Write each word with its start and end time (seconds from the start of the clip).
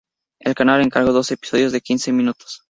El 0.39 0.55
canal 0.55 0.81
encargó 0.81 1.13
doce 1.13 1.35
episodios 1.35 1.71
de 1.71 1.81
quince 1.81 2.11
minutos. 2.11 2.59